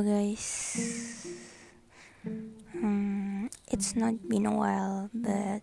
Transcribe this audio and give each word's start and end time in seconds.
Guys, 0.00 1.28
hmm, 2.72 3.52
it's 3.68 3.92
not 3.92 4.16
been 4.32 4.48
a 4.48 4.56
while, 4.56 5.12
but 5.12 5.60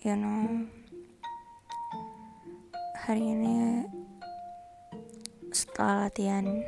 you 0.00 0.16
know, 0.16 0.64
hari 2.96 3.28
ini 3.28 3.84
setelah 5.52 6.08
latihan 6.08 6.64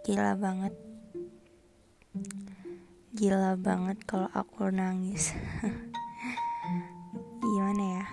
gila 0.00 0.32
banget, 0.40 0.72
gila 3.12 3.60
banget 3.60 4.00
kalau 4.08 4.32
aku 4.32 4.72
nangis. 4.72 5.36
Gimana 7.44 7.84
ya? 8.00 8.04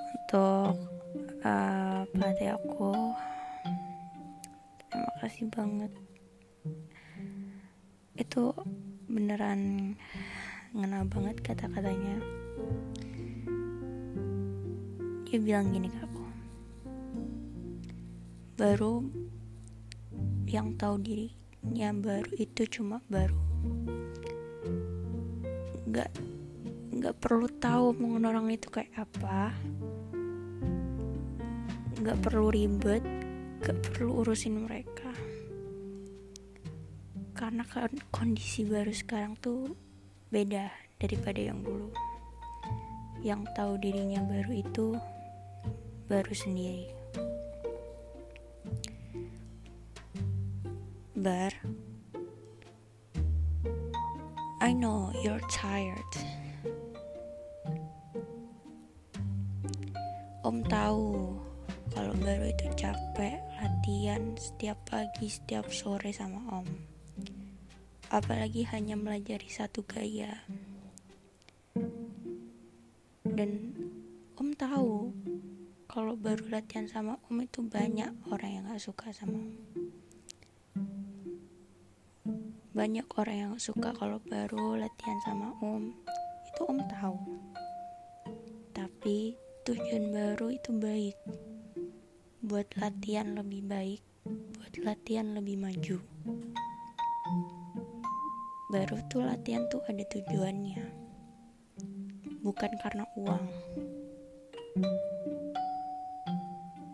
Untuk 0.00 0.80
uh, 1.44 2.08
pelatih 2.08 2.56
aku 2.56 3.12
terima 5.30 5.46
kasih 5.46 5.46
banget. 5.54 5.92
Itu 8.18 8.50
beneran 9.06 9.94
ngena 10.74 11.06
banget 11.06 11.38
kata-katanya. 11.46 12.18
Dia 15.30 15.38
bilang 15.38 15.70
gini 15.70 15.86
ke 15.86 16.02
aku. 16.02 16.26
Baru 18.58 19.06
yang 20.50 20.74
tahu 20.74 20.98
diri 20.98 21.30
yang 21.78 22.02
baru 22.02 22.34
itu 22.34 22.66
cuma 22.66 22.98
baru. 23.06 23.38
Nggak 25.86 26.10
nggak 26.90 27.16
perlu 27.22 27.46
tahu 27.62 27.94
mengenai 27.94 28.34
orang 28.34 28.50
itu 28.50 28.66
kayak 28.66 28.90
apa. 28.98 29.54
Nggak 32.02 32.18
perlu 32.18 32.50
ribet 32.50 33.20
gak 33.60 33.76
perlu 33.84 34.24
urusin 34.24 34.64
mereka 34.64 34.99
karena 37.40 37.64
kan 37.64 37.88
kondisi 38.12 38.68
baru 38.68 38.92
sekarang 38.92 39.32
tuh 39.40 39.72
beda 40.28 40.68
daripada 41.00 41.40
yang 41.40 41.64
dulu. 41.64 41.88
Yang 43.24 43.48
tahu 43.56 43.80
dirinya 43.80 44.20
baru 44.28 44.60
itu 44.60 44.92
baru 46.04 46.32
sendiri. 46.36 46.92
Bar 51.16 51.56
I 54.60 54.76
know 54.76 55.08
you're 55.24 55.40
tired. 55.48 56.12
Om 60.44 60.60
tahu 60.68 61.40
kalau 61.96 62.12
baru 62.20 62.52
itu 62.52 62.68
capek 62.76 63.40
latihan 63.56 64.36
setiap 64.36 64.76
pagi 64.84 65.32
setiap 65.32 65.64
sore 65.72 66.12
sama 66.12 66.60
om 66.60 66.89
apalagi 68.10 68.66
hanya 68.74 68.98
melajari 68.98 69.46
satu 69.46 69.86
gaya. 69.86 70.42
Dan 73.22 73.70
om 74.34 74.50
tahu 74.50 75.14
kalau 75.86 76.18
baru 76.18 76.58
latihan 76.58 76.90
sama 76.90 77.22
om 77.30 77.38
itu 77.38 77.62
banyak 77.62 78.10
orang 78.26 78.50
yang 78.50 78.64
gak 78.66 78.82
suka 78.82 79.14
sama 79.14 79.38
om. 79.38 79.54
Banyak 82.74 83.06
orang 83.14 83.36
yang 83.38 83.54
suka 83.62 83.94
kalau 83.94 84.18
baru 84.26 84.74
latihan 84.74 85.18
sama 85.22 85.54
om. 85.62 85.94
Itu 86.50 86.66
om 86.66 86.82
tahu. 86.90 87.18
Tapi 88.74 89.38
tujuan 89.62 90.10
baru 90.10 90.50
itu 90.50 90.74
baik. 90.74 91.14
Buat 92.42 92.74
latihan 92.74 93.38
lebih 93.38 93.62
baik, 93.70 94.02
buat 94.26 94.74
latihan 94.82 95.38
lebih 95.38 95.62
maju. 95.62 96.02
Baru 98.70 99.02
tuh 99.10 99.26
latihan 99.26 99.66
tuh 99.66 99.82
ada 99.90 99.98
tujuannya, 100.06 100.78
bukan 102.38 102.70
karena 102.78 103.02
uang. 103.18 103.44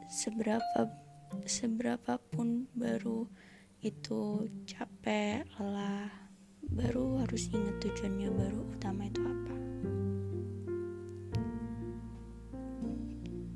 Seberapa 0.08 0.88
seberapa 1.44 2.16
pun 2.32 2.64
baru 2.72 3.28
itu 3.84 4.48
capek, 4.64 5.44
lelah, 5.60 6.08
baru 6.64 7.20
harus 7.20 7.52
ingat 7.52 7.76
tujuannya 7.84 8.32
baru 8.32 8.60
utama 8.72 9.12
itu 9.12 9.20
apa. 9.20 9.56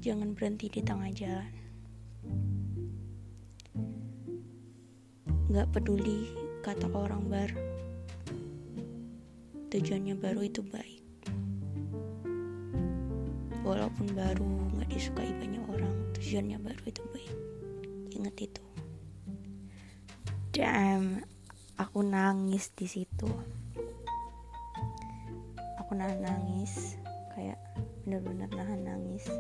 Jangan 0.05 0.37
berhenti 0.37 0.69
di 0.69 0.85
tengah 0.85 1.09
jalan. 1.17 1.53
Gak 5.49 5.73
peduli 5.73 6.29
kata 6.61 6.85
orang 6.93 7.25
bar 7.33 7.49
Tujuannya 9.71 10.19
baru 10.19 10.43
itu 10.43 10.67
baik. 10.67 10.99
Walaupun 13.63 14.07
baru 14.19 14.51
gak 14.83 14.91
disukai 14.91 15.31
banyak 15.31 15.63
orang 15.63 15.95
Tujuannya 16.19 16.59
baru 16.59 16.83
itu 16.91 17.03
baik. 17.15 17.35
Ingat 18.19 18.37
itu. 18.51 18.65
Damn 20.51 21.23
Aku 21.79 22.03
nangis 22.03 22.75
di 22.75 22.91
situ. 22.91 23.31
Aku 25.79 25.95
nahan 25.95 26.19
nangis 26.19 26.99
Kayak 27.31 27.63
bener-bener 28.03 28.51
nahan 28.51 28.83
nangis. 28.83 29.31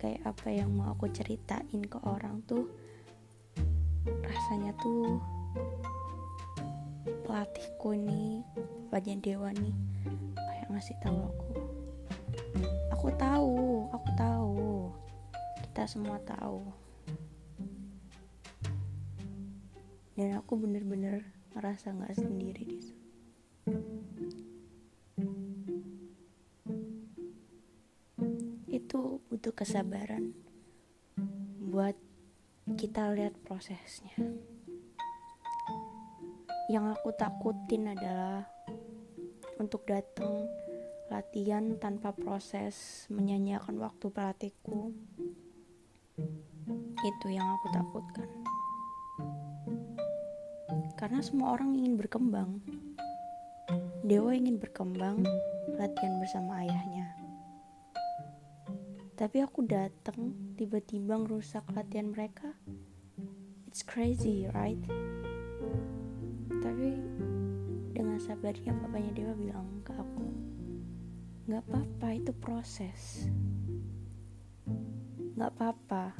Kayak 0.00 0.24
apa 0.24 0.48
yang 0.48 0.72
mau 0.72 0.96
aku 0.96 1.12
ceritain 1.12 1.84
ke 1.84 2.00
orang 2.08 2.40
tuh 2.48 2.64
rasanya 4.24 4.72
tuh 4.80 5.20
pelatihku 7.04 7.96
ini 7.96 8.44
bapaknya 8.90 9.16
Dewa 9.22 9.50
nih 9.54 9.76
kayak 10.34 10.68
ngasih 10.74 10.96
tahu 11.00 11.18
aku. 11.24 11.48
Aku 12.92 13.06
tahu 13.16 13.86
aku 13.94 14.08
tahu. 14.18 14.68
Kita 15.64 15.82
semua 15.86 16.18
tahu. 16.26 16.66
Dan 20.18 20.36
aku 20.36 20.58
bener-bener 20.60 21.24
ngerasa 21.56 21.96
nggak 21.96 22.18
sendiri 22.18 22.66
di 22.66 22.80
itu 28.70 29.22
butuh 29.30 29.54
kesabaran 29.54 30.34
buat 31.62 31.94
kita 32.74 33.14
lihat 33.14 33.38
prosesnya. 33.46 34.18
Yang 36.70 36.94
aku 36.94 37.10
takutin 37.18 37.90
adalah 37.90 38.46
untuk 39.58 39.82
datang 39.90 40.46
latihan 41.10 41.74
tanpa 41.82 42.14
proses 42.14 43.04
menyanyiakan 43.10 43.82
waktu 43.82 44.06
pelatihku. 44.06 44.94
Itu 47.02 47.26
yang 47.26 47.58
aku 47.58 47.66
takutkan. 47.74 48.30
Karena 50.94 51.18
semua 51.18 51.58
orang 51.58 51.74
ingin 51.74 51.98
berkembang. 51.98 52.62
Dewa 54.06 54.30
ingin 54.30 54.62
berkembang, 54.62 55.26
latihan 55.74 56.22
bersama 56.22 56.62
ayahnya 56.62 57.20
tapi 59.20 59.44
aku 59.44 59.68
datang 59.68 60.32
tiba-tiba 60.56 61.20
ngerusak 61.20 61.68
latihan 61.76 62.08
mereka 62.08 62.56
it's 63.68 63.84
crazy 63.84 64.48
right 64.56 64.80
sabarnya 68.20 68.76
bapaknya 68.84 69.16
Dewa 69.16 69.32
bilang 69.32 69.80
ke 69.80 69.96
aku 69.96 70.28
nggak 71.48 71.64
apa-apa 71.66 72.08
itu 72.14 72.32
proses. 72.36 73.26
Nggak 75.34 75.50
apa-apa. 75.56 76.14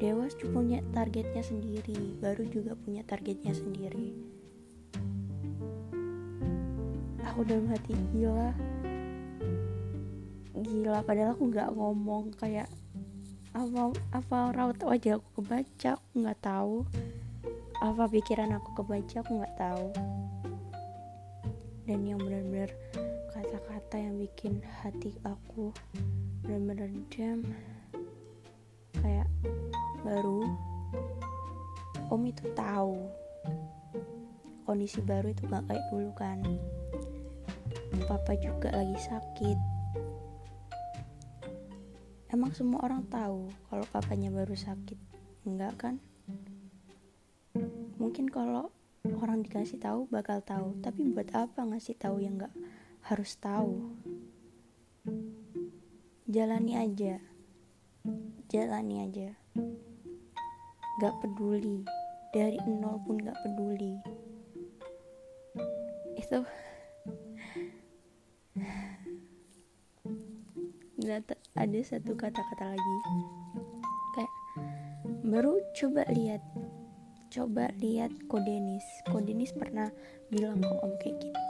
Dewa 0.00 0.24
punya 0.50 0.80
targetnya 0.96 1.44
sendiri 1.44 2.16
baru 2.18 2.48
juga 2.48 2.72
punya 2.74 3.04
targetnya 3.04 3.52
sendiri. 3.52 4.16
Aku 7.28 7.44
dalam 7.44 7.68
hati 7.68 7.92
gila. 8.16 8.56
Gila 10.56 11.04
padahal 11.04 11.36
aku 11.36 11.44
nggak 11.52 11.70
ngomong 11.76 12.32
kayak 12.40 12.72
apa 13.52 13.92
apa 14.16 14.38
raut 14.56 14.80
wajah 14.80 15.20
aku 15.20 15.44
kebaca? 15.44 16.00
Aku 16.00 16.12
nggak 16.24 16.40
tahu. 16.40 16.76
Apa 17.84 18.08
pikiran 18.08 18.56
aku 18.56 18.80
kebaca 18.80 19.20
aku 19.20 19.44
nggak 19.44 19.56
tahu 19.60 19.92
dan 21.86 22.02
yang 22.02 22.18
benar-benar 22.18 22.70
kata-kata 23.30 23.96
yang 23.96 24.18
bikin 24.18 24.60
hati 24.82 25.14
aku 25.22 25.70
benar-benar 26.42 26.90
jam 27.14 27.46
kayak 29.00 29.30
baru 30.02 30.42
om 32.10 32.22
itu 32.26 32.44
tahu 32.54 33.06
kondisi 34.66 34.98
baru 34.98 35.30
itu 35.30 35.46
gak 35.46 35.62
kayak 35.70 35.84
dulu 35.94 36.10
kan. 36.18 36.42
Papa 38.10 38.34
juga 38.34 38.74
lagi 38.74 38.98
sakit. 38.98 39.58
Emang 42.34 42.50
semua 42.50 42.82
orang 42.82 43.06
tahu 43.06 43.46
kalau 43.70 43.86
papanya 43.94 44.28
baru 44.34 44.58
sakit? 44.58 44.98
Enggak 45.46 45.74
kan? 45.78 45.94
Mungkin 47.96 48.26
kalau 48.26 48.74
orang 49.14 49.46
dikasih 49.46 49.78
tahu 49.78 50.10
bakal 50.10 50.42
tahu. 50.42 50.74
Tapi 50.82 51.06
buat 51.14 51.30
apa 51.36 51.62
ngasih 51.62 51.94
tahu 51.94 52.18
yang 52.24 52.40
nggak 52.40 52.54
harus 53.06 53.38
tahu? 53.38 53.94
Jalani 56.26 56.74
aja. 56.74 57.22
Jalani 58.50 59.06
aja. 59.06 59.30
Gak 60.98 61.14
peduli. 61.22 61.86
Dari 62.34 62.58
nol 62.66 62.98
pun 63.06 63.22
gak 63.22 63.38
peduli. 63.46 63.94
Itu. 66.18 66.42
Ada 71.54 71.80
satu 71.86 72.18
kata-kata 72.18 72.74
lagi. 72.74 72.96
Kayak 74.18 74.34
baru 75.22 75.62
coba 75.78 76.02
lihat 76.10 76.42
coba 77.36 77.68
lihat 77.84 78.08
Kodenis 78.32 78.88
Kodenis 79.12 79.52
pernah 79.52 79.92
bilang 80.32 80.64
ke 80.64 80.72
om 80.80 80.96
kayak 80.96 81.20
gini 81.20 81.42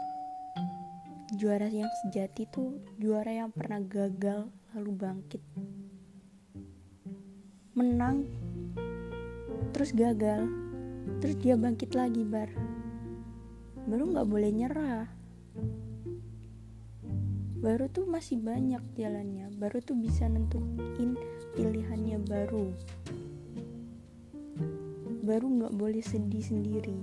juara 1.39 1.71
yang 1.71 1.91
sejati 2.03 2.51
tuh 2.51 2.83
juara 2.99 3.31
yang 3.31 3.51
pernah 3.51 3.83
gagal 3.83 4.47
lalu 4.75 4.93
bangkit. 4.95 5.43
Menang 7.75 8.25
terus 9.75 9.91
gagal 9.91 10.47
terus 11.19 11.37
dia 11.43 11.59
bangkit 11.59 11.99
lagi 11.99 12.23
bar. 12.23 12.51
Baru 13.91 14.11
nggak 14.11 14.29
boleh 14.31 14.51
nyerah. 14.55 15.07
Baru 17.59 17.91
tuh 17.91 18.07
masih 18.07 18.39
banyak 18.39 18.83
jalannya. 18.95 19.51
Baru 19.59 19.83
tuh 19.83 19.99
bisa 19.99 20.31
nentuin 20.31 21.19
pilihannya 21.59 22.23
baru 22.23 22.71
baru 25.27 25.51
nggak 25.51 25.75
boleh 25.75 25.99
sedih 26.07 26.39
sendiri. 26.39 27.03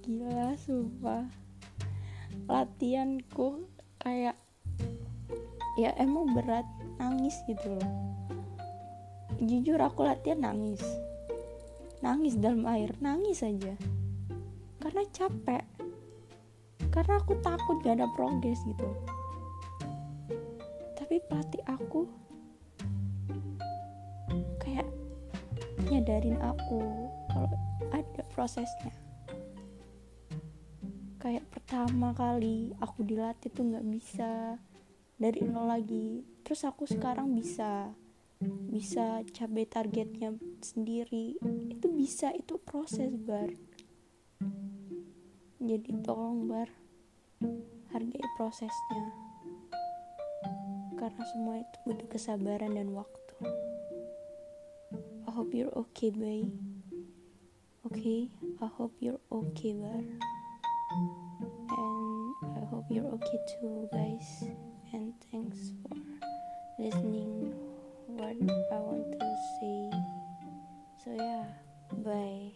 Gila 0.00 0.56
sumpah. 0.56 1.28
Latihanku 2.48 3.68
kayak 4.00 4.32
ya 5.76 5.92
emang 6.00 6.32
berat 6.32 6.64
nangis 6.96 7.36
gitu 7.44 7.76
loh. 7.76 7.92
Jujur 9.36 9.76
aku 9.76 10.08
latihan 10.08 10.40
nangis. 10.40 10.80
Nangis 12.00 12.40
dalam 12.40 12.64
air 12.64 12.96
nangis 13.04 13.44
aja. 13.44 13.76
Karena 14.80 15.04
capek. 15.12 15.64
Karena 16.88 17.20
aku 17.20 17.36
takut 17.44 17.76
gak 17.84 18.00
ada 18.00 18.08
progres 18.16 18.58
gitu 18.64 18.88
pelatih 21.28 21.62
aku 21.68 22.08
kayak 24.62 24.88
nyadarin 25.90 26.38
aku 26.40 26.80
kalau 27.28 27.52
ada 27.90 28.22
prosesnya. 28.32 28.94
Kayak 31.20 31.44
pertama 31.52 32.16
kali 32.16 32.72
aku 32.80 33.04
dilatih 33.04 33.52
tuh 33.52 33.68
nggak 33.68 33.86
bisa 33.92 34.56
dari 35.20 35.44
nol 35.44 35.68
lagi. 35.68 36.24
Terus 36.40 36.64
aku 36.64 36.88
sekarang 36.88 37.36
bisa 37.36 37.92
bisa 38.72 39.20
capai 39.36 39.68
targetnya 39.68 40.32
sendiri. 40.64 41.36
Itu 41.68 41.92
bisa 41.92 42.32
itu 42.32 42.56
proses 42.56 43.12
bar. 43.20 43.52
Jadi 45.60 45.90
tolong 46.00 46.48
bar 46.48 46.72
hargai 47.92 48.24
prosesnya 48.40 49.29
karena 51.00 51.24
semua 51.32 51.64
itu 51.64 51.76
butuh 51.88 52.08
kesabaran 52.12 52.76
dan 52.76 52.92
waktu. 52.92 53.34
I 55.24 55.30
hope 55.32 55.56
you're 55.56 55.72
okay 55.72 56.12
bye 56.12 56.44
okay? 57.86 58.28
I 58.60 58.66
hope 58.66 58.94
you're 59.00 59.20
okay 59.32 59.72
bar. 59.72 60.02
And 60.90 62.34
I 62.56 62.64
hope 62.70 62.84
you're 62.90 63.06
okay 63.06 63.38
too 63.48 63.88
guys. 63.92 64.44
And 64.92 65.14
thanks 65.30 65.72
for 65.82 65.96
listening 66.78 67.54
what 68.06 68.36
I 68.72 68.78
want 68.78 69.18
to 69.18 69.28
say. 69.60 69.90
So 71.04 71.14
yeah. 71.16 71.44
Bye 72.04 72.49